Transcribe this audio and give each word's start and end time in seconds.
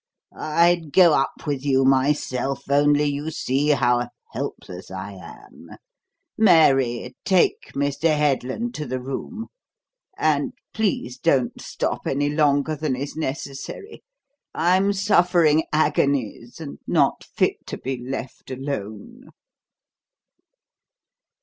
I'd 0.35 0.91
go 0.93 1.13
up 1.13 1.45
with 1.45 1.63
you 1.63 1.85
myself, 1.85 2.63
only 2.71 3.03
you 3.05 3.29
see 3.29 3.67
how 3.67 4.09
helpless 4.31 4.89
I 4.89 5.11
am. 5.11 5.69
Mary, 6.35 7.13
take 7.23 7.73
Mr. 7.75 8.17
Headland 8.17 8.73
to 8.73 8.87
the 8.87 8.99
room. 8.99 9.49
And 10.17 10.53
please 10.73 11.19
don't 11.19 11.61
stop 11.61 12.07
any 12.07 12.29
longer 12.29 12.75
than 12.75 12.95
is 12.95 13.15
necessary. 13.15 14.01
I'm 14.55 14.91
suffering 14.91 15.65
agonies 15.71 16.59
and 16.59 16.79
not 16.87 17.23
fit 17.35 17.57
to 17.67 17.77
be 17.77 18.03
left 18.03 18.49
alone." 18.49 19.25